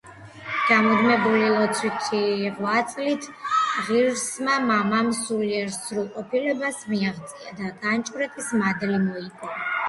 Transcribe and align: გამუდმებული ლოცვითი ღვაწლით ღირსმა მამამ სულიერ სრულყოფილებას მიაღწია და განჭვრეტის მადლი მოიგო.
გამუდმებული 0.67 1.49
ლოცვითი 1.55 2.21
ღვაწლით 2.59 3.27
ღირსმა 3.89 4.55
მამამ 4.69 5.11
სულიერ 5.19 5.69
სრულყოფილებას 5.77 6.81
მიაღწია 6.95 7.55
და 7.61 7.71
განჭვრეტის 7.85 8.51
მადლი 8.65 8.99
მოიგო. 9.07 9.55